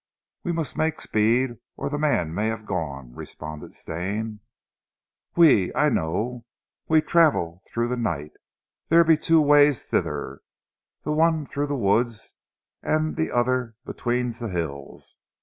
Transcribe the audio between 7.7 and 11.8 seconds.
zee night. There be two ways thither, the one through zee